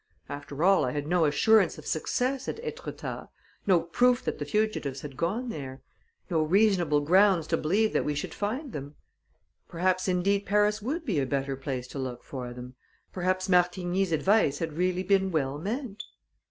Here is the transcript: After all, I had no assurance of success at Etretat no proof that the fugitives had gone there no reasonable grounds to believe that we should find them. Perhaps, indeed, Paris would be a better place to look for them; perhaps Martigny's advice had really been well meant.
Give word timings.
After 0.29 0.63
all, 0.63 0.83
I 0.83 0.93
had 0.93 1.05
no 1.05 1.25
assurance 1.25 1.77
of 1.77 1.85
success 1.85 2.47
at 2.47 2.59
Etretat 2.65 3.27
no 3.67 3.81
proof 3.81 4.23
that 4.25 4.39
the 4.39 4.45
fugitives 4.45 5.01
had 5.01 5.15
gone 5.15 5.49
there 5.49 5.83
no 6.27 6.41
reasonable 6.41 7.01
grounds 7.01 7.45
to 7.45 7.57
believe 7.57 7.93
that 7.93 8.03
we 8.03 8.15
should 8.15 8.33
find 8.33 8.73
them. 8.73 8.95
Perhaps, 9.67 10.07
indeed, 10.07 10.47
Paris 10.47 10.81
would 10.81 11.05
be 11.05 11.19
a 11.19 11.27
better 11.27 11.55
place 11.55 11.87
to 11.89 11.99
look 11.99 12.23
for 12.23 12.51
them; 12.51 12.73
perhaps 13.13 13.47
Martigny's 13.47 14.11
advice 14.11 14.57
had 14.57 14.73
really 14.73 15.03
been 15.03 15.29
well 15.29 15.59
meant. 15.59 16.01